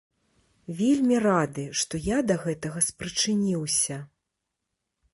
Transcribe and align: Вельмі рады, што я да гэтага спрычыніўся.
Вельмі 0.79 1.19
рады, 1.25 1.67
што 1.83 2.01
я 2.07 2.17
да 2.31 2.39
гэтага 2.47 2.79
спрычыніўся. 2.89 4.03